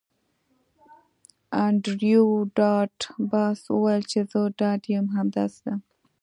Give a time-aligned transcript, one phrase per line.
[1.65, 2.25] انډریو
[2.57, 2.97] ډاټ
[3.31, 5.75] باس وویل چې زه ډاډه یم همداسې ده